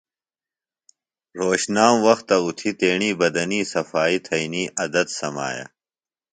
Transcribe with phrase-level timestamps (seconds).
[1.37, 5.65] رھوشنام وختہ اُتھیۡ تیݨی بدنی صفائی تھئنی عدت سمایہ۔